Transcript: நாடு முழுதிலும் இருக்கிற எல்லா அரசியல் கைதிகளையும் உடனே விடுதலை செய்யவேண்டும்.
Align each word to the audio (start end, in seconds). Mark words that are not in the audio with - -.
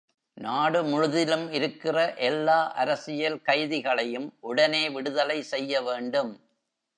நாடு 0.37 0.79
முழுதிலும் 0.83 1.51
இருக்கிற 1.51 1.97
எல்லா 2.21 2.71
அரசியல் 2.75 3.37
கைதிகளையும் 3.41 4.27
உடனே 4.39 4.89
விடுதலை 4.89 5.39
செய்யவேண்டும். 5.43 6.33